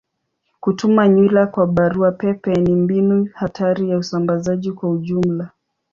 Kutuma 0.59 1.07
nywila 1.07 1.47
kwa 1.47 1.67
barua 1.67 2.11
pepe 2.11 2.53
ni 2.53 2.75
mbinu 2.75 3.29
hatari 3.33 3.89
ya 3.89 3.97
usambazaji 3.97 4.71
kwa 4.71 4.89
ujumla. 4.89 5.49